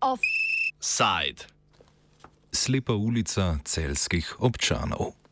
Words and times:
Offside. 0.00 1.46
Slepa 2.52 2.92
ulica 2.92 3.58
celskih 3.64 4.34
občanov. 4.38 5.23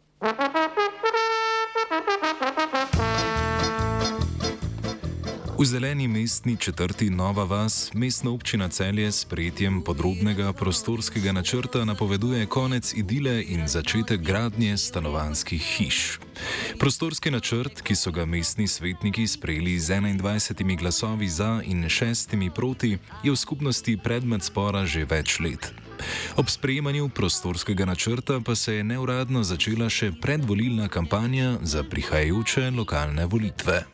V 5.63 5.65
zeleni 5.65 6.09
mestni 6.09 6.57
četrti 6.57 7.11
Nova 7.11 7.45
Vas 7.45 7.91
mestna 7.95 8.31
občina 8.31 8.69
Celje 8.69 9.13
s 9.13 9.25
prijetjem 9.25 9.83
podrobnega 9.83 10.53
prostorskega 10.53 11.33
načrta 11.33 11.85
napoveduje 11.85 12.47
konec 12.47 12.95
idile 12.95 13.45
in 13.49 13.69
začetek 13.69 14.21
gradnje 14.21 14.77
stanovanskih 14.77 15.63
hiš. 15.63 16.19
Prostorski 16.79 17.31
načrt, 17.31 17.83
ki 17.83 17.95
so 17.95 18.11
ga 18.11 18.27
mestni 18.27 18.67
svetniki 18.69 19.27
sprejeli 19.27 19.79
z 19.79 19.95
21 19.95 20.79
glasovi 20.79 21.29
za 21.29 21.63
in 21.65 21.89
šestimi 21.89 22.51
proti, 22.51 22.99
je 23.23 23.31
v 23.31 23.37
skupnosti 23.37 23.97
predmet 23.97 24.43
spora 24.43 24.87
že 24.87 25.05
več 25.05 25.39
let. 25.41 25.73
Ob 26.37 26.51
sprejemanju 26.51 27.09
prostorskega 27.09 27.85
načrta 27.85 28.41
pa 28.41 28.55
se 28.55 28.75
je 28.75 28.85
neuradno 28.85 29.43
začela 29.43 29.87
še 29.89 30.11
predvolilna 30.23 30.89
kampanja 30.89 31.59
za 31.63 31.85
prihajajoče 31.85 32.71
lokalne 32.71 33.27
volitve 33.27 33.87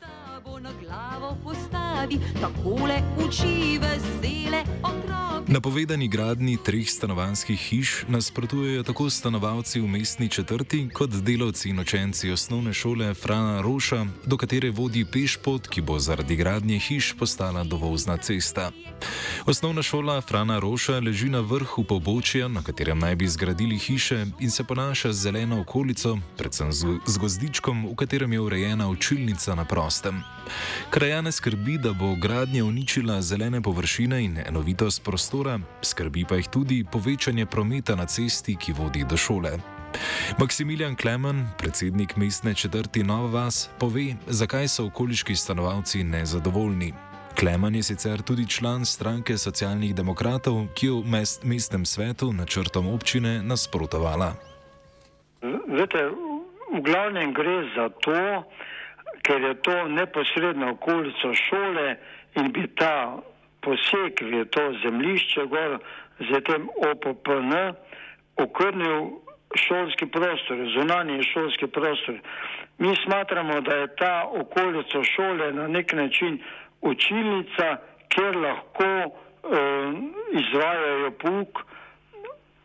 postavi, 1.44 2.18
takole 2.40 3.02
uči 3.24 3.78
vesele 3.78 4.62
otroke. 4.82 4.97
Napovedani 5.48 6.08
gradni 6.08 6.58
treh 6.64 6.90
stanovanskih 6.90 7.60
hiš 7.60 8.04
nasprotujejo 8.08 8.82
tako 8.82 9.10
stanovalci 9.10 9.80
v 9.80 9.86
mestni 9.88 10.28
četrti, 10.28 10.88
kot 10.92 11.10
delavci 11.10 11.70
in 11.70 11.80
učenci 11.80 12.30
osnovne 12.30 12.74
šole 12.74 13.14
Frana 13.14 13.60
Roša, 13.60 14.06
do 14.26 14.36
katere 14.36 14.70
vodi 14.70 15.06
pešpot, 15.12 15.68
ki 15.68 15.80
bo 15.80 15.98
zaradi 15.98 16.36
gradnje 16.36 16.78
hiš 16.78 17.14
postala 17.18 17.64
dovozna 17.64 18.16
cesta. 18.16 18.70
Osnovna 19.46 19.82
šola 19.82 20.20
Frana 20.20 20.58
Roša 20.58 21.00
leži 21.00 21.28
na 21.28 21.40
vrhu 21.40 21.84
pobočja, 21.84 22.48
na 22.48 22.62
katerem 22.62 22.98
naj 22.98 23.16
bi 23.16 23.28
zgradili 23.28 23.78
hiše 23.78 24.26
in 24.40 24.50
se 24.50 24.64
ponaša 24.64 25.12
z 25.12 25.22
zeleno 25.22 25.60
okolico, 25.60 26.18
predvsem 26.36 26.72
z 27.06 27.18
gozdičkom, 27.20 27.86
v 27.92 27.96
katerem 27.96 28.32
je 28.32 28.40
urejena 28.40 28.88
učilnica 28.88 29.54
na 29.54 29.64
prostem. 29.64 30.20
Krajane 30.90 31.32
skrbi, 31.32 31.78
da 31.78 31.92
bo 31.92 32.14
gradnja 32.14 32.64
uničila 32.64 33.22
zelene 33.22 33.62
površine 33.62 34.24
in 34.24 34.38
enovitost 34.46 35.02
prostora, 35.04 35.37
skrbi 35.82 36.24
pa 36.28 36.36
jih 36.36 36.48
tudi 36.48 36.84
povečanje 36.92 37.46
prometa 37.46 37.96
na 37.96 38.06
cesti, 38.06 38.56
ki 38.56 38.72
vodi 38.72 39.04
do 39.04 39.16
šole. 39.16 39.58
Maksimilijan 40.38 40.96
Klemen, 40.96 41.46
predsednik 41.58 42.16
mestne 42.16 42.54
četrti 42.54 43.02
Nova 43.02 43.30
Vas, 43.40 43.70
pove, 43.80 44.14
zakaj 44.26 44.68
so 44.68 44.86
okoliški 44.86 45.36
stanovalci 45.36 46.04
nezadovoljni. 46.04 46.92
Klemen 47.40 47.74
je 47.74 47.82
sicer 47.82 48.22
tudi 48.22 48.48
član 48.48 48.84
stranke 48.84 49.36
socialnih 49.38 49.94
demokratov, 49.94 50.66
ki 50.74 50.86
je 50.86 50.92
v 50.92 51.04
mest, 51.06 51.44
mestnem 51.44 51.84
svetu 51.86 52.32
načrtom 52.32 52.88
občine 52.94 53.42
nasprotovala. 53.42 54.32
Vete, 55.68 56.02
v 56.74 56.80
glavnem 56.82 57.32
gre 57.32 57.62
za 57.76 57.88
to, 58.02 58.42
ker 59.22 59.40
je 59.40 59.54
to 59.62 59.88
neposredna 59.88 60.70
okolica 60.70 61.30
šole 61.34 61.96
in 62.34 62.52
bi 62.52 62.66
ta 62.74 63.22
poseg 63.60 64.22
v 64.22 64.44
to 64.44 64.72
zemljišče 64.82 65.46
gor 65.46 65.78
z 66.18 66.40
tem 66.46 66.68
OPPN 66.90 67.52
okrnil 68.36 69.10
šolski 69.54 70.06
prostor, 70.06 70.56
zunanji 70.74 71.22
šolski 71.22 71.66
prostor. 71.66 72.20
Mi 72.78 72.96
smatramo, 73.04 73.60
da 73.60 73.74
je 73.74 73.96
ta 73.96 74.30
okolica 74.40 75.02
šole 75.02 75.52
na 75.52 75.68
nek 75.68 75.92
način 75.92 76.38
učilnica, 76.80 77.76
kjer 78.08 78.36
lahko 78.36 79.04
uh, 79.06 79.94
izvajajo 80.32 81.10
pouk 81.10 81.64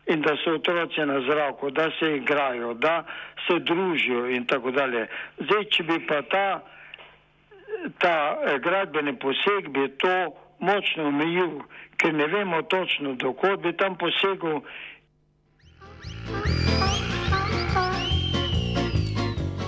in 0.06 0.20
da 0.20 0.36
so 0.36 0.54
otroci 0.54 1.00
na 1.00 1.20
zraku, 1.20 1.70
da 1.70 1.90
se 1.98 2.16
igrajo, 2.16 2.74
da 2.74 3.04
se 3.46 3.58
družijo 3.58 4.26
in 4.26 4.46
tako 4.46 4.70
dalje. 4.70 5.06
Zdaj, 5.38 5.64
če 5.64 5.82
bi 5.82 6.06
pa 6.06 6.22
ta, 6.22 6.60
ta 7.98 8.16
eh, 8.46 8.58
gradbeni 8.58 9.16
poseg 9.18 9.68
bi 9.68 9.88
to 9.88 10.43
močno 10.60 11.08
omejil, 11.08 11.60
ker 11.96 12.14
ne 12.14 12.26
vemo 12.26 12.62
točno, 12.62 13.14
dokot 13.14 13.62
bi 13.62 13.76
tam 13.76 13.96
posegel. 13.98 14.60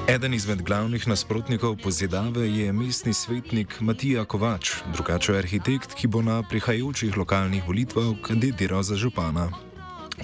Eden 0.09 0.35
izmed 0.35 0.63
glavnih 0.63 1.09
nasprotnikov 1.09 1.77
pozidave 1.83 2.47
je 2.49 2.73
mestni 2.73 3.15
svetnik 3.15 3.81
Matija 3.81 4.25
Kovač, 4.25 4.71
drugače 4.95 5.35
arhitekt, 5.39 5.95
ki 5.99 6.07
bo 6.07 6.23
na 6.23 6.43
prihajajočih 6.47 7.17
lokalnih 7.17 7.67
volitvah 7.67 8.15
kandidiral 8.23 8.83
za 8.83 8.95
župana. 8.97 9.51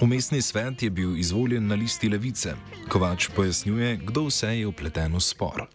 Umestni 0.01 0.41
svet 0.41 0.83
je 0.83 0.89
bil 0.89 1.17
izvoljen 1.17 1.67
na 1.67 1.75
listi 1.75 2.09
levice. 2.09 2.55
Kovač 2.89 3.27
pojasnjuje, 3.35 3.97
kdo 4.07 4.25
vse 4.31 4.55
je 4.57 4.67
upleten 4.67 5.15
v 5.15 5.21
spor. 5.21 5.67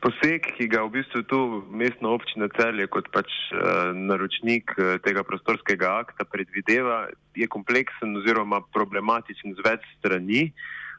Poseg, 0.00 0.46
ki 0.56 0.64
ga 0.72 0.80
v 0.86 0.94
bistvu 0.96 1.20
tu 1.28 1.38
mestna 1.68 2.08
občina 2.16 2.48
Celje 2.56 2.86
kot 2.88 3.10
pač 3.12 3.28
uh, 3.52 3.92
naročnik 3.92 4.72
uh, 4.78 4.96
tega 5.04 5.20
prostorskega 5.20 5.92
akta 6.00 6.24
predvideva, 6.24 7.10
je 7.36 7.44
kompleksen 7.44 8.16
oziroma 8.16 8.62
problematičen 8.72 9.52
z 9.58 9.66
več 9.66 9.84
strani. 9.98 10.48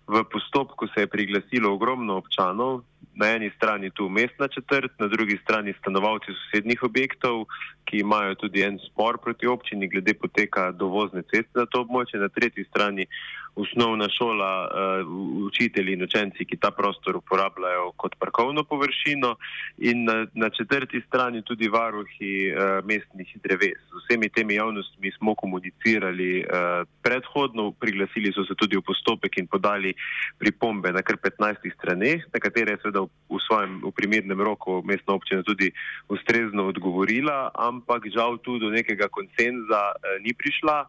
V 0.06 0.22
postopku 0.29 0.85
se 0.94 1.06
je 1.06 1.09
priglasilo 1.09 1.73
ogromno 1.73 2.19
občanov, 2.22 2.84
na 3.17 3.34
eni 3.35 3.50
strani 3.56 3.90
tu 3.90 4.09
mestna 4.09 4.47
četrt, 4.47 4.94
na 5.00 5.07
drugi 5.07 5.38
strani 5.44 5.73
stanovalci 5.79 6.34
sosednjih 6.34 6.84
objektov, 6.84 7.45
ki 7.85 8.03
imajo 8.05 8.35
tudi 8.35 8.61
en 8.61 8.79
spor 8.79 9.17
proti 9.17 9.47
občini 9.47 9.87
glede 9.87 10.13
poteka 10.13 10.71
dovozne 10.71 11.23
ceste 11.23 11.59
na 11.59 11.65
to 11.65 11.83
območje, 11.85 12.19
na 12.19 12.29
tretji 12.29 12.63
strani 12.69 13.07
osnovna 13.55 14.07
šola, 14.09 14.51
uh, 14.63 15.45
učitelji 15.45 15.93
in 15.93 16.03
učenci, 16.03 16.45
ki 16.45 16.57
ta 16.57 16.71
prostor 16.71 17.17
uporabljajo 17.19 17.91
kot 17.99 18.15
parkovno 18.19 18.63
površino 18.63 19.35
in 19.77 20.03
na, 20.03 20.25
na 20.33 20.49
četrti 20.49 21.01
strani 21.07 21.41
tudi 21.41 21.67
varuhi 21.67 22.51
uh, 22.51 22.85
mestnih 22.85 23.35
dreves. 23.43 23.79
Z 23.91 24.05
vsemi 24.05 24.29
temi 24.29 24.55
javnostmi 24.55 25.11
smo 25.17 25.35
komunicirali 25.35 26.43
uh, 26.43 26.87
predhodno, 27.01 27.71
priglasili 27.71 28.31
so 28.31 28.45
se 28.47 28.55
tudi 28.55 28.77
v 28.77 28.85
postopek 28.87 29.37
in 29.37 29.47
podali 29.47 29.93
pripombe 30.39 30.91
na 30.91 31.01
kar 31.01 31.17
15 31.17 31.67
straneh, 31.75 32.23
na 32.33 32.39
katere 32.39 32.71
je 32.71 32.83
seveda 32.85 33.03
v, 33.03 33.11
v 33.35 33.41
svojem 33.47 33.81
v 33.83 33.91
primernem 33.91 34.41
roku 34.41 34.79
mestna 34.85 35.13
občina 35.13 35.43
tudi 35.43 35.71
ustrezno 36.07 36.69
odgovorila, 36.71 37.51
ampak 37.71 38.11
žal 38.13 38.37
tu 38.43 38.59
do 38.59 38.69
nekega 38.69 39.07
konsenza 39.07 39.81
uh, 39.95 40.19
ni 40.19 40.35
prišla. 40.35 40.85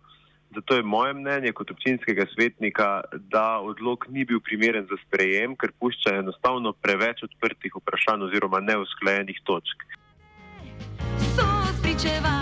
Zato 0.53 0.77
je 0.77 0.85
moje 0.85 1.15
mnenje 1.17 1.53
kot 1.57 1.71
občinskega 1.73 2.27
svetnika, 2.35 3.01
da 3.33 3.57
odlog 3.65 4.05
ni 4.13 4.27
bil 4.29 4.41
primeren 4.45 4.85
za 4.85 5.01
sprejem, 5.07 5.57
ker 5.57 5.73
pušča 5.81 6.19
enostavno 6.21 6.75
preveč 6.77 7.25
odprtih 7.25 7.73
vprašanj 7.81 8.29
oziroma 8.29 8.61
neusklajenih 8.61 9.41
točk. 9.49 9.89
So 11.33 12.42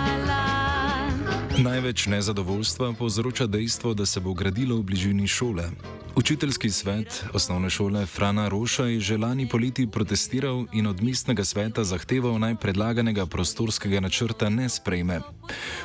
Največ 1.61 2.07
nezadovoljstva 2.09 2.93
povzroča 2.97 3.45
dejstvo, 3.47 3.93
da 3.93 4.05
se 4.05 4.19
bo 4.19 4.33
gradilo 4.33 4.77
v 4.77 4.83
bližini 4.83 5.27
šole. 5.27 5.69
Učiteljski 6.15 6.69
svet 6.69 7.25
osnovne 7.33 7.69
šole 7.69 8.05
Frana 8.05 8.47
Roša 8.49 8.85
je 8.85 8.99
že 8.99 9.17
lani 9.17 9.47
poleti 9.49 9.87
protestiral 9.87 10.65
in 10.73 10.87
od 10.87 11.03
mestnega 11.03 11.43
sveta 11.43 11.83
zahteval 11.83 12.39
naj 12.39 12.55
predlaganega 12.55 13.25
prostorskega 13.25 13.99
načrta 13.99 14.49
ne 14.49 14.69
sprejme. 14.69 15.21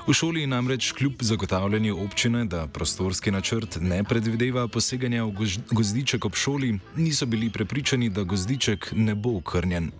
V 0.09 0.13
šoli 0.13 0.47
namreč 0.47 0.93
kljub 0.93 1.13
zagotavljanju 1.21 2.05
občine, 2.05 2.45
da 2.45 2.67
prostorski 2.67 3.31
načrt 3.31 3.77
ne 3.81 4.05
predvideva 4.05 4.69
poseganja 4.69 5.25
v 5.25 5.33
gozdiček 5.71 6.25
ob 6.25 6.35
šoli, 6.35 6.79
niso 6.97 7.27
bili 7.27 7.51
prepričani, 7.51 8.09
da 8.09 8.22
gozdiček 8.25 8.93
ne 8.97 9.15
bo 9.15 9.37
okrnjen. 9.37 9.93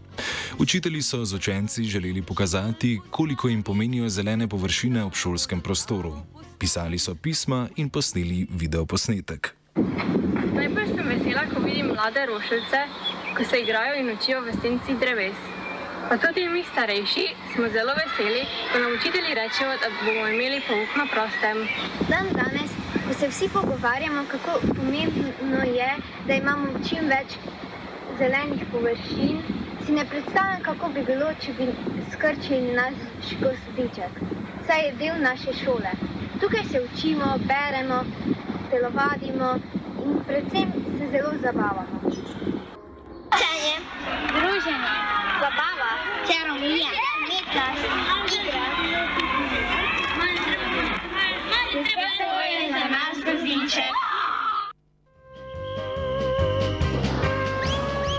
Učitelji 0.58 1.02
so 1.02 1.24
z 1.24 1.34
učenci 1.34 1.84
želeli 1.84 2.22
pokazati, 2.22 3.00
koliko 3.10 3.48
jim 3.48 3.62
pomenijo 3.62 4.08
zelene 4.08 4.48
površine 4.48 5.04
ob 5.04 5.14
šolskem 5.14 5.60
prostoru. 5.60 6.14
Pisali 6.58 6.98
so 6.98 7.14
pisma 7.14 7.68
in 7.76 7.90
posneli 7.90 8.46
videoposnetek. 8.50 9.54
Najprej 10.54 10.86
sem 10.86 11.06
vesela, 11.08 11.42
ko 11.54 11.60
vidim 11.60 11.86
mlade 11.86 12.26
rošilce, 12.26 12.80
ko 13.36 13.44
se 13.44 13.60
igrajo 13.60 14.00
in 14.00 14.10
učijo 14.10 14.40
v 14.40 14.52
senci 14.62 14.96
dreves. 15.00 15.36
Pa 16.08 16.16
tudi 16.16 16.48
mi 16.48 16.62
starejši 16.72 17.26
smo 17.54 17.69
zelo 17.69 17.92
veseli, 18.00 18.42
ko 18.72 18.78
nam 18.78 18.92
učitelji 18.98 19.34
rečejo, 19.34 19.72
da 19.82 19.88
bomo 20.04 20.26
imeli 20.28 20.60
pouk 20.69 20.96
na 20.96 21.06
prostem. 21.14 21.56
Dan 22.08 22.26
danes, 22.32 22.70
ko 23.06 23.14
se 23.20 23.28
vsi 23.28 23.48
pogovarjamo, 23.52 24.24
kako 24.30 24.60
pomembno 24.76 25.62
je, 25.78 25.90
da 26.26 26.34
imamo 26.34 26.66
čim 26.88 27.08
več 27.08 27.36
zelenih 28.19 28.62
površin, 28.72 29.42
si 29.86 29.92
ne 29.92 30.04
predstavljam, 30.04 30.62
kako 30.62 30.88
bi 30.88 31.02
bilo, 31.02 31.26
če 31.40 31.52
bi 31.58 31.66
skrčili 32.12 32.72
naš 32.74 32.94
gozdiček. 33.42 34.16
Saj 34.66 34.80
je 34.86 34.92
del 35.00 35.20
naše 35.22 35.52
šole. 35.64 35.92
Tukaj 36.40 36.64
se 36.70 36.80
učimo, 36.86 37.28
beremo, 37.50 37.98
telovadimo 38.70 39.50
in 40.04 40.16
predvsem 40.26 40.72
se 40.98 41.10
zelo 41.12 41.32
zabavamo. 41.42 42.00
Učenje, 43.30 43.76
druženje, 44.34 44.96
zabava, 45.42 45.92
čarovnija, 46.28 46.90
umetnost, 47.20 47.84
igra. 48.40 48.66
Vse 51.84 52.06
to 52.18 52.32
je 52.50 52.68
za 52.72 52.84
nas 52.96 53.24
različne. 53.26 54.06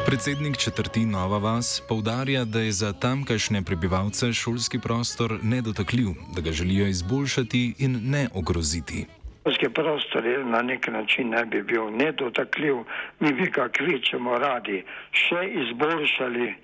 Predsednik 0.07 0.57
četrti 0.57 1.05
Nova 1.05 1.37
Vas 1.37 1.83
povdarja, 1.89 2.45
da 2.45 2.59
je 2.59 2.71
za 2.71 2.93
tamkajšnje 2.93 3.61
prebivalce 3.61 4.33
šolski 4.33 4.79
prostor 4.79 5.39
nedotakljiv, 5.43 6.07
da 6.35 6.41
ga 6.41 6.51
želijo 6.51 6.87
izboljšati 6.87 7.75
in 7.79 7.99
ne 8.03 8.27
ogroziti. 8.33 9.05
Šolski 9.43 9.69
prostor 9.69 10.25
je 10.25 10.45
na 10.45 10.61
nek 10.61 10.87
način 10.87 11.29
ne 11.29 11.45
bi 11.45 11.61
bil 11.63 11.85
nedotakljiv, 11.91 12.75
mi 13.19 13.33
bi 13.33 13.51
ga 13.51 13.67
kvečemo 13.69 14.37
radi 14.37 14.83
še 15.11 15.41
izboljšali, 15.63 16.55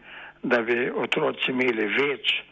da 0.43 0.61
bi 0.61 0.91
otroci 0.95 1.51
imeli 1.51 1.85
več, 1.99 2.43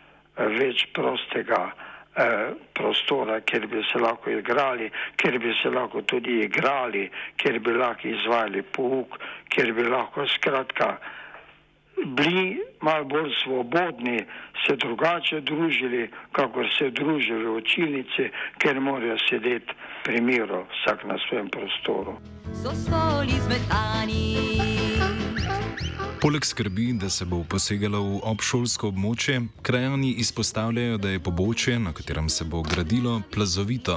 več 0.59 0.87
prostega. 0.93 1.71
Eh, 2.15 2.49
prostora, 2.73 3.39
kjer 3.41 3.67
bi 3.67 3.83
se 3.91 3.99
lahko 3.99 4.29
igrali, 4.29 4.89
kjer 5.15 5.39
bi 5.39 5.53
se 5.61 5.69
lahko 5.69 6.01
tudi 6.01 6.41
igrali, 6.43 7.09
kjer 7.37 7.59
bi 7.59 7.71
lahko 7.71 8.07
izvajali 8.07 8.61
pouk, 8.61 9.19
kjer 9.49 9.73
bi 9.73 9.83
lahko 9.83 10.27
skratka 10.27 10.97
bili 12.05 12.59
malo 12.81 13.03
bolj 13.03 13.31
svobodni, 13.43 14.25
se 14.67 14.75
drugače 14.75 15.41
družili, 15.41 16.09
kakor 16.31 16.67
se 16.77 16.89
družili 16.89 17.45
v 17.45 17.55
učilnici, 17.55 18.29
ker 18.57 18.79
morajo 18.79 19.17
sedeti 19.29 19.73
pri 20.03 20.21
miru, 20.21 20.65
vsak 20.71 21.03
na 21.03 21.17
svojem 21.27 21.49
prostoru. 21.49 22.17
So 22.63 22.71
stoli 22.75 23.39
zmetani. 23.47 24.70
Poleg 26.21 26.45
skrbi, 26.45 26.93
da 26.93 27.09
se 27.09 27.25
bo 27.25 27.39
posegalo 27.49 27.99
v 28.03 28.17
obšolsko 28.29 28.91
območje, 28.91 29.39
krajani 29.65 30.11
izpostavljajo, 30.21 30.99
da 31.01 31.09
je 31.09 31.19
pobočje, 31.19 31.79
na 31.81 31.93
katerem 31.97 32.27
se 32.29 32.45
bo 32.45 32.61
gradilo, 32.61 33.23
plazovito. 33.33 33.95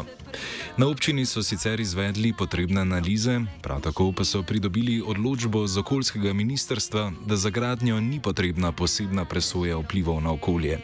Na 0.81 0.89
občini 0.89 1.27
so 1.29 1.43
sicer 1.45 1.81
izvedli 1.81 2.33
potrebne 2.33 2.81
analize, 2.81 3.35
prav 3.63 3.83
tako 3.85 4.09
pa 4.17 4.25
so 4.25 4.41
pridobili 4.43 5.03
odločbo 5.05 5.67
z 5.67 5.85
okoljskega 5.85 6.33
ministrstva, 6.33 7.13
da 7.27 7.37
za 7.37 7.51
gradnjo 7.51 8.01
ni 8.01 8.23
potrebna 8.25 8.73
posebna 8.73 9.29
presoja 9.29 9.77
vplivov 9.77 10.23
na 10.25 10.33
okolje. 10.33 10.81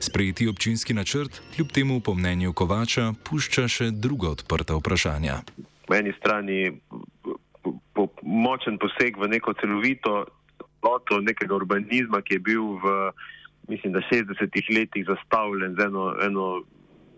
Sprejeti 0.00 0.48
občinski 0.48 0.96
načrt, 0.96 1.42
kljub 1.56 1.76
temu 1.76 2.00
po 2.00 2.14
mnenju 2.14 2.56
Kovača, 2.56 3.12
pušča 3.28 3.68
še 3.68 3.90
druga 3.92 4.32
odprta 4.32 4.80
vprašanja. 4.80 5.42
Po 5.84 5.94
eni 5.94 6.16
strani 6.16 6.72
po, 7.92 8.08
močen 8.24 8.78
poseg 8.80 9.20
v 9.20 9.28
neko 9.28 9.52
celovito 9.60 10.24
ploto 10.80 11.20
nekega 11.20 11.54
urbanizma, 11.54 12.22
ki 12.22 12.38
je 12.38 12.44
bil 12.50 12.76
v, 12.82 12.94
mislim, 13.68 13.92
da 13.92 14.04
60-ih 14.10 14.70
letih 14.76 15.06
zastavljen 15.06 15.76
z 15.78 15.86
eno, 15.88 16.14
eno 16.26 16.46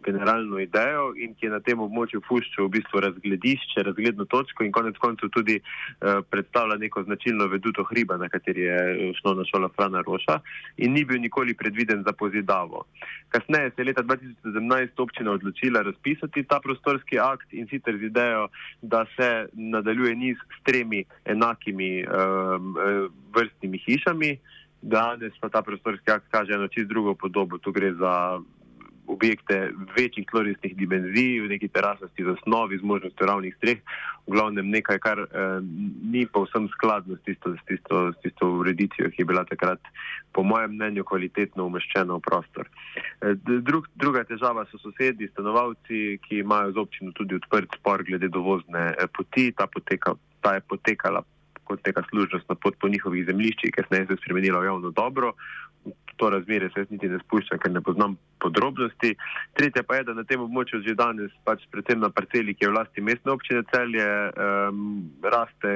generalno 0.05 0.59
idejo 0.59 1.13
in 1.17 1.35
ki 1.35 1.47
je 1.47 1.53
na 1.53 1.61
tem 1.61 1.81
območju 1.81 2.23
fuščal 2.27 2.67
v 2.67 2.73
bistvu 2.77 3.03
razgledišče, 3.05 3.85
razgledno 3.89 4.27
točko 4.31 4.65
in 4.65 4.73
konec 4.73 4.99
koncev 5.03 5.31
tudi 5.35 5.59
uh, 5.61 6.21
predstavlja 6.31 6.79
neko 6.83 7.05
značilno 7.09 7.47
veduto 7.53 7.85
hriba, 7.91 8.19
na 8.21 8.29
kateri 8.29 8.67
je 8.67 9.11
osnovna 9.11 9.45
šola 9.49 9.71
Frana 9.77 10.03
Roša 10.07 10.41
in 10.77 10.93
ni 10.93 11.05
bil 11.05 11.21
nikoli 11.23 11.55
predviden 11.55 12.03
za 12.07 12.13
pozidavo. 12.13 12.85
Kasneje 13.33 13.71
se 13.71 13.83
je 13.83 13.89
leta 13.91 14.03
2017 14.03 15.03
občina 15.03 15.33
odločila 15.33 15.83
razpisati 15.83 16.45
ta 16.45 16.61
prostorski 16.61 17.19
akt 17.19 17.53
in 17.53 17.69
sicer 17.71 17.97
z 17.99 18.11
idejo, 18.11 18.49
da 18.83 19.05
se 19.17 19.47
nadaljuje 19.53 20.15
niz 20.17 20.37
s 20.37 20.65
tremi 20.65 21.05
enakimi 21.25 22.05
um, 22.05 22.75
vrstnimi 23.35 23.79
hišami. 23.79 24.37
Danes 24.83 25.33
pa 25.41 25.49
ta 25.49 25.63
prostorski 25.63 26.11
akt 26.11 26.27
kaže 26.31 26.53
eno 26.53 26.69
čisto 26.69 26.89
drugo 26.89 27.15
podobo. 27.15 27.59
Tu 27.59 27.73
gre 27.73 27.93
za 27.95 28.41
objekte 29.13 29.71
večjih 29.97 30.27
tlorisnih 30.31 30.77
dimenzij, 30.77 31.41
v 31.45 31.53
neki 31.53 31.69
terasasti 31.69 32.25
zasnovi 32.25 32.79
z 32.79 32.83
možnostjo 32.83 33.27
ravnih 33.27 33.55
streh, 33.57 33.79
v 34.27 34.33
glavnem 34.33 34.71
nekaj, 34.71 34.99
kar 34.99 35.19
eh, 35.25 35.61
ni 36.13 36.25
povsem 36.27 36.69
skladno 36.75 37.17
s 37.17 37.23
tisto, 37.27 37.53
s, 37.57 37.63
tisto, 37.69 38.13
s 38.13 38.17
tisto 38.25 38.49
ureditvijo, 38.63 39.11
ki 39.11 39.23
je 39.23 39.29
bila 39.29 39.45
takrat, 39.45 39.81
po 40.33 40.43
mojem 40.43 40.75
mnenju, 40.79 41.05
kvalitetno 41.05 41.67
umeščena 41.69 42.17
v 42.17 42.25
prostor. 42.25 42.71
Eh, 43.21 43.37
drug, 43.45 43.91
druga 43.95 44.25
težava 44.25 44.65
so 44.71 44.81
sosedi, 44.81 45.29
stanovalci, 45.35 46.19
ki 46.25 46.41
imajo 46.41 46.73
z 46.73 46.83
občino 46.87 47.13
tudi 47.13 47.37
odprt 47.37 47.79
spor 47.79 48.07
glede 48.07 48.33
dovozne 48.33 48.93
eh, 48.97 49.11
poti, 49.13 49.53
ta, 49.53 49.67
poteka, 49.67 50.17
ta 50.41 50.57
je 50.57 50.65
potekala 50.65 51.25
kot 51.65 51.87
neka 51.87 52.03
služnostna 52.11 52.55
pot 52.55 52.75
po 52.81 52.89
njihovih 52.89 53.27
zemljiščih, 53.27 53.73
ker 53.75 53.87
se 53.89 54.03
je 54.03 54.17
spremenila 54.21 54.61
v 54.61 54.69
javno 54.69 54.91
dobro 54.91 55.33
to 56.23 56.31
razmerje 56.31 56.71
se 56.71 56.81
jaz 56.81 56.91
niti 56.91 57.09
ne 57.11 57.19
spuščam, 57.19 57.59
ker 57.59 57.73
ne 57.75 57.81
poznam 57.83 58.13
podrobnosti. 58.39 59.17
Tretje 59.59 59.83
pa 59.83 59.97
je, 59.97 60.05
da 60.07 60.15
na 60.15 60.23
tem 60.23 60.43
območju 60.45 60.79
že 60.87 60.95
danes, 60.95 61.33
pač 61.43 61.65
predvsem 61.75 61.99
na 61.99 62.13
parceli, 62.15 62.55
ki 62.55 62.63
je 62.63 62.71
v 62.71 62.77
lasti 62.77 63.03
mestne 63.03 63.33
občine 63.35 63.65
celje, 63.73 64.07
um, 64.07 64.85
raste 65.35 65.73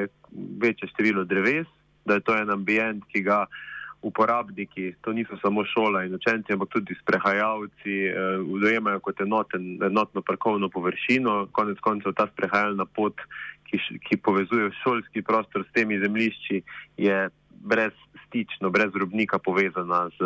večje 0.62 0.92
število 0.92 1.24
dreves, 1.26 1.66
da 2.06 2.20
je 2.20 2.22
to 2.28 2.36
en 2.38 2.52
ambient, 2.54 3.02
ki 3.10 3.24
ga 3.26 3.40
uporabniki, 4.06 4.92
to 5.02 5.16
niso 5.16 5.34
samo 5.42 5.64
šola 5.66 6.04
in 6.06 6.14
učenci, 6.14 6.54
ampak 6.54 6.70
tudi 6.76 6.94
sprehajalci, 7.00 7.96
uh, 8.12 8.46
dojemajo 8.62 9.02
kot 9.02 9.24
enoten, 9.26 9.66
enotno 9.82 10.22
parkovno 10.22 10.70
površino. 10.70 11.48
Konec 11.58 11.82
koncev 11.82 12.14
ta 12.14 12.28
sprehajalna 12.30 12.86
pot, 12.86 13.18
ki, 13.66 13.82
ki 14.06 14.22
povezuje 14.22 14.70
šolski 14.84 15.26
prostor 15.26 15.66
s 15.66 15.74
temi 15.74 15.98
zemljišči, 15.98 16.62
je 17.02 17.18
brez 17.66 18.05
stično, 18.26 18.70
brez 18.70 18.94
robnika 18.94 19.38
povezana 19.38 20.08
z, 20.18 20.20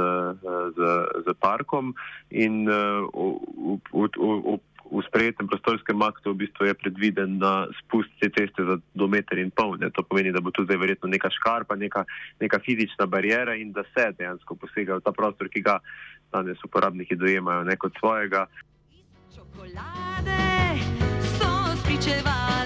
z, 0.77 0.81
z 1.27 1.35
parkom 1.41 1.95
in 2.31 2.65
v, 2.67 3.79
v, 3.93 4.09
v, 4.17 4.59
v 4.91 4.99
sprejetem 5.07 5.47
prostorskem 5.47 5.95
aktu 6.03 6.35
v 6.35 6.47
bistvu 6.47 6.67
je 6.67 6.75
predviden 6.75 7.39
na 7.39 7.71
spust 7.79 8.11
te 8.19 8.27
ceste 8.35 8.59
za 8.59 8.77
do 8.95 9.07
meter 9.07 9.39
in 9.39 9.55
pol. 9.55 9.79
Ne. 9.79 9.91
To 9.95 10.03
pomeni, 10.03 10.35
da 10.35 10.43
bo 10.43 10.51
tu 10.51 10.67
zdaj 10.67 10.77
verjetno 10.77 11.07
neka 11.07 11.31
škarpa, 11.31 11.79
neka, 11.79 12.05
neka 12.43 12.59
fizična 12.59 13.07
barijera 13.07 13.55
in 13.55 13.71
da 13.73 13.87
se 13.95 14.11
dejansko 14.19 14.59
posega 14.59 14.99
v 14.99 15.07
ta 15.07 15.15
prostor, 15.15 15.47
ki 15.47 15.63
ga 15.63 15.79
danes 16.35 16.59
uporabniki 16.67 17.15
dojemajo 17.15 17.65
ne 17.65 17.77
kot 17.79 17.95
svojega. 18.03 18.51
Čokolade 19.31 20.43
so 21.39 21.51
spričevala. 21.79 22.60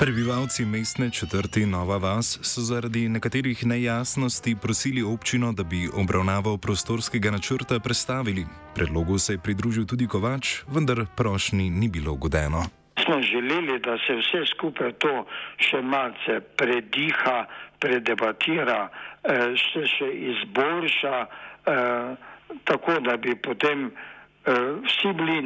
Prebivalci 0.00 0.64
mestne 0.64 1.10
četrti 1.10 1.66
Nova 1.66 1.96
Vas 1.96 2.38
so 2.42 2.60
zaradi 2.60 3.08
nekaterih 3.08 3.66
nejasnosti 3.66 4.56
prosili 4.62 5.02
občino, 5.02 5.52
da 5.52 5.62
bi 5.62 5.88
obravnavo 6.02 6.56
prostorskega 6.56 7.30
načrta 7.30 7.78
prestavili. 7.78 8.46
Predlogu 8.74 9.18
se 9.18 9.32
je 9.32 9.38
pridružil 9.38 9.86
tudi 9.86 10.06
Kovač, 10.06 10.46
vendar 10.74 11.04
prošnji 11.16 11.70
ni 11.70 11.88
bilo 11.88 12.12
ugodeno. 12.12 12.62
Smo 13.04 13.22
želeli, 13.22 13.78
da 13.78 13.98
se 14.06 14.16
vse 14.16 14.40
skupaj 14.54 14.92
to 14.92 15.26
še 15.56 15.82
malce 15.82 16.40
prediha, 16.56 17.44
predebatira, 17.78 18.88
eh, 18.88 19.52
še, 19.56 19.86
še 19.86 20.08
izboljša, 20.32 21.26
eh, 21.26 22.16
tako 22.64 23.00
da 23.00 23.16
bi 23.16 23.36
potem 23.36 23.90
eh, 23.90 24.52
vsi 24.84 25.12
bili 25.12 25.42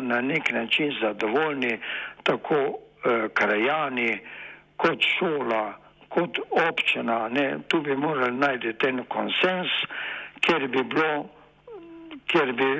na 0.00 0.20
nek 0.20 0.52
način 0.52 0.92
zadovoljni, 1.00 1.78
tako 2.22 2.83
krajani, 3.34 4.18
kot 4.76 5.02
šola, 5.18 5.64
kot 6.08 6.38
občina. 6.50 7.28
Ne? 7.28 7.58
Tu 7.68 7.80
bi 7.80 7.96
morali 7.96 8.36
najti 8.36 8.74
ten 8.78 9.04
konsens, 9.08 9.70
ker 10.40 10.68
bi 10.68 10.82
bilo, 10.82 11.26
ker 12.30 12.52
bi, 12.52 12.70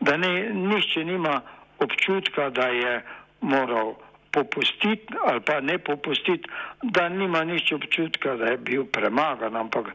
da 0.00 0.16
ne, 0.16 0.32
nišče 0.52 1.04
nima 1.04 1.40
občutka, 1.78 2.50
da 2.50 2.68
je 2.68 3.00
moral 3.40 3.94
popustiti 4.30 5.14
ali 5.26 5.40
pa 5.40 5.60
ne 5.60 5.78
popustiti, 5.78 6.48
da 6.82 7.08
nima 7.08 7.44
nič 7.44 7.72
občutka, 7.72 8.36
da 8.36 8.50
je 8.52 8.58
bil 8.58 8.84
premagan, 8.84 9.56
ampak 9.56 9.88
eh, 9.88 9.94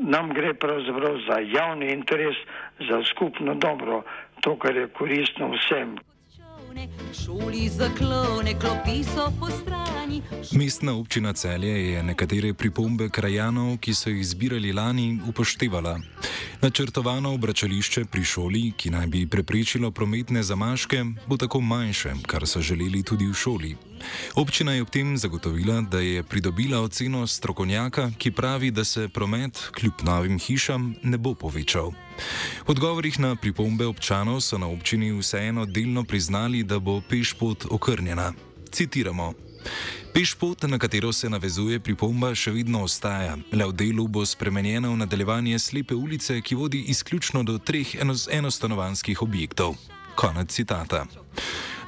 nam 0.00 0.28
gre 0.36 0.54
pravzaprav 0.54 1.16
za 1.26 1.38
javni 1.40 1.92
interes, 1.92 2.36
za 2.78 3.02
skupno 3.10 3.54
dobro, 3.54 4.02
to, 4.40 4.56
kar 4.56 4.76
je 4.76 4.88
koristno 4.88 5.50
vsem 5.56 5.96
Mestna 10.52 10.94
občina 10.94 11.32
Celje 11.32 11.92
je 11.92 12.02
nekatere 12.02 12.54
pripombe 12.54 13.08
krajanov, 13.08 13.78
ki 13.78 13.94
so 13.94 14.10
jih 14.10 14.26
zbirali 14.26 14.72
lani, 14.72 15.20
upoštevala. 15.28 16.00
Načrtovano 16.62 17.34
obračališče 17.34 18.04
pri 18.04 18.24
šoli, 18.24 18.72
ki 18.76 18.90
naj 18.90 19.06
bi 19.06 19.26
preprečilo 19.26 19.90
prometne 19.90 20.42
zamaške, 20.42 21.04
bo 21.26 21.36
tako 21.36 21.60
manjše, 21.60 22.14
kar 22.26 22.46
so 22.46 22.60
želeli 22.60 23.02
tudi 23.02 23.26
v 23.26 23.34
šoli. 23.34 23.76
Občina 24.34 24.72
je 24.72 24.82
ob 24.82 24.90
tem 24.90 25.16
zagotovila, 25.18 25.80
da 25.80 26.00
je 26.00 26.22
pridobila 26.22 26.80
oceno 26.80 27.26
strokovnjaka, 27.26 28.10
ki 28.18 28.30
pravi, 28.30 28.70
da 28.70 28.84
se 28.84 29.08
promet 29.08 29.70
kljub 29.74 30.02
novim 30.02 30.38
hišam 30.38 30.94
ne 31.02 31.18
bo 31.18 31.34
povečal. 31.34 31.92
V 32.66 32.70
odgovorih 32.70 33.18
na 33.18 33.36
pripombe 33.36 33.86
občanov 33.86 34.40
so 34.40 34.58
na 34.58 34.66
občini 34.66 35.12
vseeno 35.12 35.66
delno 35.66 36.04
priznali, 36.04 36.62
da 36.62 36.78
bo 36.78 37.00
pešpot 37.00 37.66
okrnjena. 37.70 38.32
Citiramo: 38.70 39.34
Pešpot, 40.14 40.62
na 40.62 40.78
katero 40.78 41.12
se 41.12 41.28
navezuje 41.28 41.80
pripomba, 41.80 42.32
še 42.34 42.50
vedno 42.50 42.82
ostaja. 42.82 43.36
Le 43.52 43.68
v 43.68 43.76
delu 43.76 44.08
bo 44.08 44.24
spremenjena 44.26 44.90
v 44.90 44.96
nadaljevanje 45.04 45.58
slepe 45.58 45.94
ulice, 45.94 46.40
ki 46.40 46.58
vodi 46.58 46.80
izključno 46.90 47.42
do 47.42 47.58
treh 47.58 47.94
enostanovanskih 48.30 49.22
objektov. 49.22 49.76
Konec 50.18 50.50
citata. 50.50 51.06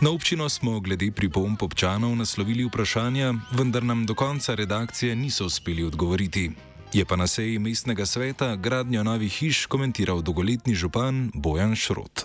Na 0.01 0.11
občino 0.11 0.49
smo 0.49 0.81
glede 0.81 1.11
pripomb 1.13 1.63
občanov 1.63 2.17
naslovili 2.17 2.65
vprašanja, 2.65 3.35
vendar 3.53 3.85
nam 3.85 4.07
do 4.07 4.15
konca 4.15 4.55
redakcije 4.55 5.17
niso 5.17 5.45
uspeli 5.47 5.85
odgovoriti. 5.85 6.51
Je 6.93 7.05
pa 7.05 7.17
na 7.17 7.27
seji 7.27 7.59
mestnega 7.59 8.07
sveta 8.07 8.57
gradnjo 8.57 9.03
novih 9.05 9.33
hiš 9.33 9.67
komentiral 9.67 10.23
dolgoletni 10.23 10.75
župan 10.75 11.31
Bojan 11.35 11.77
Šrot. 11.77 12.25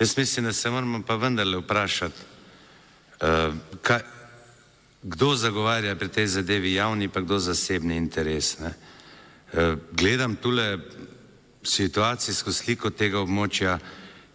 Jaz 0.00 0.16
mislim, 0.16 0.44
da 0.44 0.52
se 0.52 0.70
moramo 0.70 1.02
pa 1.06 1.16
vendarle 1.16 1.58
vprašati, 1.58 2.20
uh, 3.20 3.54
kaj, 3.82 4.00
kdo 5.02 5.34
zagovarja 5.34 5.96
pri 5.96 6.08
tej 6.08 6.26
zadevi 6.26 6.74
javni, 6.74 7.08
pa 7.08 7.20
kdo 7.20 7.38
zasebni 7.38 7.96
interes. 7.96 8.58
Ne? 8.58 8.74
Uh, 9.52 9.78
gledam 9.92 10.36
tule 10.36 10.78
situacijsko 11.62 12.52
sliko 12.52 12.90
tega 12.90 13.24
območja, 13.24 13.78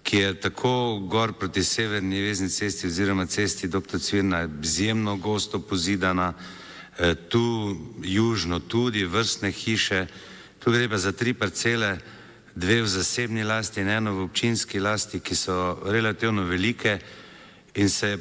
ki 0.06 0.18
je 0.18 0.34
tako 0.40 1.00
gor 1.10 1.34
proti 1.34 1.64
severni 1.64 2.22
vezni 2.22 2.50
cesti 2.50 2.88
oziroma 2.88 3.26
cesti 3.26 3.68
dr. 3.68 4.00
Cvirna 4.00 4.50
izjemno 4.64 5.16
gosto 5.18 5.60
pozidana, 5.60 6.34
eh, 7.00 7.16
tu 7.16 7.76
južno 8.04 8.60
tudi 8.60 9.06
vrstne 9.06 9.52
hiše, 9.52 10.06
tu 10.60 10.72
gre 10.72 10.90
pa 10.90 10.98
za 10.98 11.12
tri 11.12 11.34
parcele, 11.34 11.98
dve 12.56 12.82
v 12.82 12.88
zasebni 12.88 13.44
lasti 13.44 13.82
in 13.82 13.90
eno 13.90 14.14
v 14.14 14.30
občinski 14.30 14.80
lasti, 14.80 15.20
ki 15.20 15.36
so 15.36 15.82
relativno 15.86 16.46
velike 16.46 17.00
in 17.76 17.90
se 17.90 18.18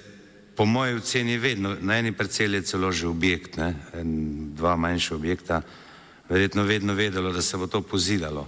po 0.57 0.65
moji 0.65 0.95
oceni 0.95 1.39
vedno, 1.39 1.77
na 1.81 1.99
eni 1.99 2.13
parceli 2.13 2.57
je 2.57 2.63
celo 2.63 2.93
že 2.93 3.07
objekt, 3.07 3.57
ne, 3.57 3.75
en, 3.93 4.55
dva 4.55 4.77
manjša 4.77 5.15
objekta, 5.15 5.63
verjetno 6.29 6.63
vedno 6.63 6.95
vedelo, 6.95 7.33
da 7.33 7.43
se 7.43 7.57
bo 7.57 7.67
to 7.67 7.83
pozidalo. 7.83 8.47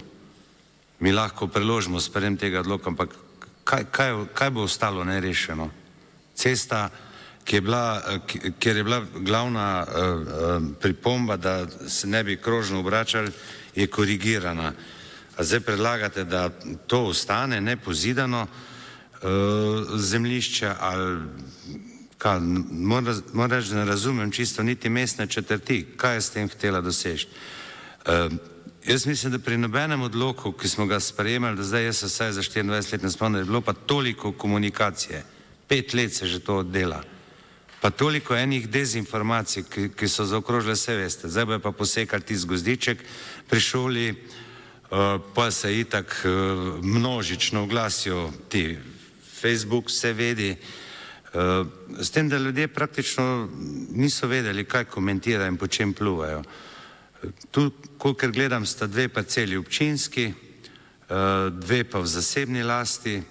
Mi 0.99 1.11
lahko 1.11 1.47
preložimo 1.47 1.99
sprem 1.99 2.37
tega 2.37 2.59
odloka, 2.59 2.89
ampak 2.89 3.26
kaj, 3.67 3.83
kaj, 3.91 4.13
kaj 4.33 4.49
bo 4.49 4.63
ostalo 4.63 5.03
nerešeno? 5.03 5.69
Cesta, 6.35 6.89
je 7.47 7.61
bila, 7.61 8.03
kjer 8.59 8.77
je 8.77 8.83
bila 8.83 9.01
glavna 9.15 9.85
uh, 9.87 9.93
uh, 9.93 10.63
pripomba, 10.79 11.37
da 11.37 11.67
se 11.87 12.07
ne 12.07 12.23
bi 12.23 12.37
krožno 12.37 12.79
obračali, 12.79 13.31
je 13.75 13.87
korigirana. 13.87 14.73
A 15.37 15.43
zdaj 15.43 15.59
predlagate, 15.59 16.23
da 16.23 16.49
to 16.87 17.03
ostane 17.05 17.61
nepozidano 17.61 18.41
uh, 18.47 19.29
zemljišče 19.95 20.71
ali 20.79 21.23
kaj, 22.17 22.39
moram 23.29 23.51
reči, 23.51 23.69
da 23.69 23.75
ne 23.75 23.85
razumem 23.85 24.31
čisto 24.31 24.63
niti 24.63 24.89
mestne 24.89 25.27
četrti, 25.27 25.85
kaj 25.97 26.15
je 26.15 26.21
s 26.21 26.29
tem 26.29 26.49
htela 26.49 26.81
doseči. 26.81 27.27
Uh, 28.87 28.93
Jaz 28.93 29.05
mislim, 29.05 29.31
da 29.31 29.39
pri 29.39 29.57
nobenem 29.57 30.01
odloku, 30.01 30.51
ki 30.51 30.69
smo 30.69 30.85
ga 30.85 30.99
sprejemali, 30.99 31.57
da 31.57 31.63
zdaj 31.63 31.85
jaz 31.85 32.03
vsaj 32.03 32.31
za 32.31 32.41
24 32.41 32.93
let 32.93 33.03
ne 33.03 33.09
spomnim, 33.11 33.41
je 33.41 33.45
bilo 33.45 33.61
pa 33.61 33.73
toliko 33.73 34.31
komunikacije, 34.31 35.23
pet 35.67 35.93
let 35.93 36.13
se 36.13 36.27
že 36.27 36.39
to 36.39 36.63
dela, 36.63 37.03
pa 37.81 37.89
toliko 37.89 38.35
enih 38.35 38.69
dezinformacij, 38.69 39.63
ki, 39.63 39.89
ki 39.89 40.07
so 40.07 40.25
zaokrožile 40.25 40.73
vse 40.73 40.95
veste. 40.95 41.27
Zdaj 41.27 41.45
bo 41.45 41.59
pa 41.59 41.71
posekal 41.71 42.21
ti 42.21 42.37
zgozdiček 42.37 43.03
pri 43.49 43.59
šoli, 43.59 44.11
uh, 44.11 45.19
pa 45.35 45.51
se 45.51 45.79
itak 45.79 46.23
uh, 46.23 46.79
množično 46.83 47.63
oglasijo 47.63 48.31
ti 48.49 48.77
Facebook, 49.41 49.91
vse 49.91 50.13
vedi, 50.13 50.55
uh, 50.55 51.67
s 51.99 52.11
tem, 52.11 52.29
da 52.29 52.37
ljudje 52.37 52.67
praktično 52.67 53.49
niso 53.91 54.27
vedeli, 54.27 54.63
kaj 54.65 54.85
komentirajo 54.85 55.47
in 55.47 55.57
po 55.57 55.67
čem 55.67 55.93
pluvajo. 55.93 56.43
Tu, 57.51 57.71
kolikor 57.97 58.31
gledam, 58.31 58.65
sta 58.65 58.87
dve 58.87 59.07
parceli 59.09 59.57
občinski, 59.57 60.25
eh, 60.25 60.33
dve 61.51 61.83
pa 61.83 61.99
v 61.99 62.05
zasebni 62.05 62.63
lasti. 62.63 63.15
Eh, 63.17 63.23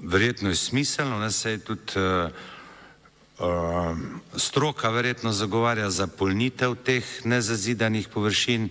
verjetno 0.00 0.48
je 0.48 0.54
smiselno, 0.54 1.18
da 1.18 1.30
se 1.30 1.58
tudi 1.58 1.92
eh, 1.96 2.28
stroka 4.36 4.90
verjetno 4.90 5.32
zagovarja 5.32 5.90
za 5.90 6.06
polnitev 6.06 6.74
teh 6.84 7.04
nezazidanih 7.24 8.08
površin. 8.08 8.68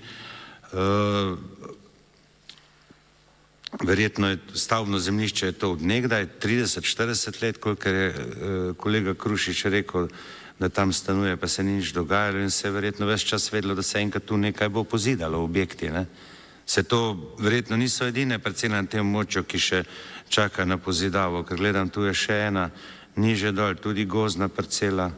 Verjetno 3.82 4.30
je 4.30 4.38
stavbno 4.54 5.00
zemljišče 5.00 5.46
je 5.46 5.52
to 5.52 5.72
od 5.72 5.82
nekdaj, 5.82 6.28
30-40 6.42 7.42
let, 7.44 7.58
kolikor 7.58 7.94
je 7.94 8.14
kolega 8.78 9.14
Krušič 9.14 9.66
rekel, 9.66 10.08
da 10.60 10.70
tam 10.70 10.94
stanuje, 10.94 11.38
pa 11.38 11.48
se 11.48 11.64
ni 11.64 11.72
nič 11.72 11.94
dogajalo 11.94 12.40
in 12.40 12.52
se 12.52 12.68
je 12.68 12.72
verjetno 12.72 13.06
več 13.06 13.24
čas 13.26 13.52
vedelo, 13.52 13.76
da 13.76 13.84
se 13.84 14.00
enkrat 14.00 14.26
tu 14.26 14.38
nekaj 14.38 14.70
bo 14.70 14.84
pozidalo 14.84 15.40
objekti. 15.44 15.90
Ne? 15.90 16.06
Se 16.66 16.84
to 16.84 17.34
verjetno 17.40 17.78
niso 17.78 18.06
edine 18.06 18.40
parcele 18.40 18.76
na 18.76 18.88
tem 18.88 19.02
območju, 19.02 19.44
ki 19.44 19.60
še 19.60 19.84
čaka 20.30 20.66
na 20.66 20.78
pozidavo, 20.78 21.44
ker 21.44 21.58
gledam, 21.58 21.90
tu 21.90 22.04
je 22.06 22.14
še 22.14 22.42
ena, 22.52 22.70
niže 23.16 23.52
dol, 23.52 23.80
tudi 23.80 24.06
gozna 24.06 24.50
parcela. 24.50 25.10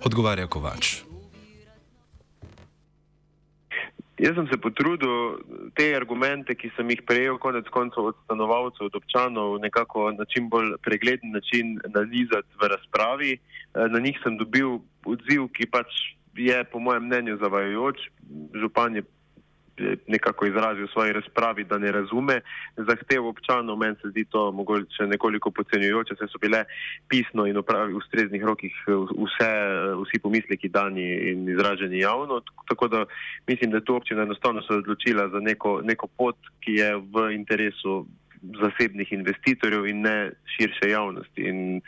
Odgovarja 0.00 0.46
Kovač. 0.46 1.09
Jaz 4.20 4.34
sem 4.36 4.46
se 4.50 4.58
potrudil 4.60 5.40
te 5.72 5.94
argumente, 5.96 6.52
ki 6.52 6.68
sem 6.76 6.90
jih 6.92 7.00
prejel 7.08 7.38
konec 7.40 7.68
koncev 7.72 8.10
od 8.10 8.18
stanovalcev, 8.26 8.90
od 8.90 8.98
občanov, 8.98 9.54
nekako 9.62 10.10
na 10.12 10.26
čim 10.28 10.50
bolj 10.52 10.74
pregleden 10.84 11.32
način 11.32 11.78
nalizati 11.88 12.58
v 12.60 12.68
razpravi. 12.68 13.30
Eh, 13.32 13.88
na 13.88 13.98
njih 13.98 14.20
sem 14.20 14.36
dobil 14.36 14.76
odziv, 15.08 15.48
ki 15.56 15.70
pač 15.72 15.88
je 16.36 16.58
po 16.68 16.82
mojem 16.84 17.08
mnenju 17.08 17.38
zavajajoč. 17.40 18.04
Župan 18.60 19.00
je 19.00 19.06
nekako 20.06 20.46
izrazil 20.46 20.86
v 20.86 20.92
svoji 20.92 21.12
razpravi, 21.12 21.64
da 21.64 21.78
ne 21.78 21.92
razume 21.92 22.40
zahtev 22.76 23.26
občanov. 23.26 23.78
Meni 23.78 23.96
se 24.02 24.10
zdi 24.10 24.24
to 24.24 24.52
mogoče 24.52 25.06
nekoliko 25.06 25.50
podcenjujoče, 25.50 26.14
saj 26.18 26.28
so 26.28 26.38
bile 26.38 26.64
pisno 27.08 27.46
in 27.46 27.56
v 27.56 27.64
ustreznih 27.96 28.44
rokih 28.44 28.74
vse, 28.86 29.50
vsi 30.04 30.22
pomisleki 30.22 30.68
dani 30.68 31.06
in 31.30 31.48
izraženi 31.48 31.98
javno. 31.98 32.40
Tako 32.68 32.88
da 32.88 33.04
mislim, 33.46 33.70
da 33.70 33.76
je 33.76 33.84
to 33.84 33.96
občina 33.96 34.22
enostavno 34.22 34.62
se 34.62 34.74
odločila 34.74 35.28
za 35.28 35.40
neko, 35.40 35.80
neko 35.84 36.06
pot, 36.06 36.36
ki 36.60 36.72
je 36.72 36.96
v 36.96 37.30
interesu 37.34 38.06
zasebnih 38.42 39.12
investitorjev 39.12 39.86
in 39.86 40.00
ne 40.00 40.30
širše 40.56 40.90
javnosti. 40.90 41.40
In, 41.42 41.80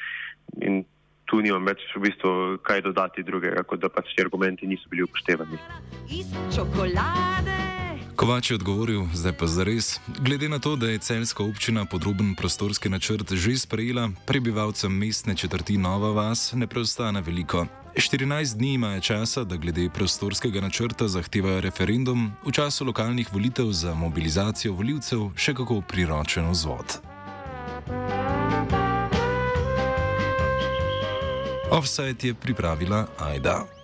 in 0.61 0.85
tu 1.33 1.41
nimam 1.41 1.65
več 1.65 1.85
v 1.97 2.05
bistvu 2.09 2.33
kaj 2.67 2.85
dodati 2.89 3.25
drugega, 3.25 3.65
kot 3.65 3.81
da 3.81 3.89
pač 3.89 4.13
ti 4.13 4.25
argumenti 4.25 4.69
niso 4.69 4.93
bili 4.93 5.09
upoštevani. 5.09 5.61
Iz 6.13 6.29
čokolade. 6.53 7.32
Kovač 8.23 8.51
je 8.51 8.55
odgovoril, 8.55 9.11
zdaj 9.19 9.33
pa 9.35 9.51
zares. 9.51 9.99
Glede 10.07 10.47
na 10.47 10.63
to, 10.63 10.77
da 10.79 10.87
je 10.87 10.99
celska 11.03 11.43
občina 11.43 11.83
podroben 11.91 12.39
prostorski 12.39 12.87
načrt 12.87 13.33
že 13.35 13.59
sprejela, 13.59 14.15
prebivalcem 14.27 14.95
mestne 14.95 15.35
četrti 15.35 15.75
Nova 15.75 16.13
Vas 16.15 16.53
ne 16.55 16.67
preostane 16.67 17.19
veliko. 17.21 17.67
14 17.99 18.57
dni 18.57 18.75
imajo 18.75 19.01
časa, 19.01 19.45
da 19.45 19.57
glede 19.57 19.91
prostorskega 19.91 20.61
načrta 20.61 21.09
zahtevajo 21.09 21.61
referendum, 21.61 22.31
v 22.47 22.53
času 22.53 22.85
lokalnih 22.85 23.27
volitev 23.33 23.75
za 23.75 23.95
mobilizacijo 23.95 24.73
voljivcev 24.73 25.35
še 25.35 25.55
kako 25.55 25.83
priročen 25.83 26.47
vzvod. 26.47 27.03
Offside 31.75 32.29
je 32.29 32.35
pripravila 32.35 33.07
Aida. 33.19 33.82